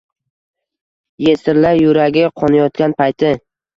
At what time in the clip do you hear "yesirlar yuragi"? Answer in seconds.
1.27-2.25